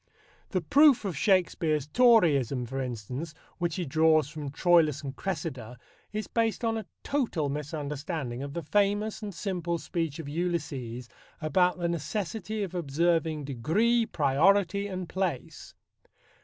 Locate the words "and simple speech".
9.21-10.17